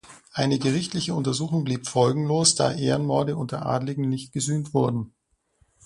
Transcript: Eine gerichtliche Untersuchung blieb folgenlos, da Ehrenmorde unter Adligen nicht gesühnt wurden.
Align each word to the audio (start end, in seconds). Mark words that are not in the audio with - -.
Eine 0.33 0.57
gerichtliche 0.57 1.13
Untersuchung 1.13 1.63
blieb 1.63 1.87
folgenlos, 1.87 2.55
da 2.55 2.73
Ehrenmorde 2.73 3.35
unter 3.37 3.67
Adligen 3.67 4.09
nicht 4.09 4.33
gesühnt 4.33 4.73
wurden. 4.73 5.13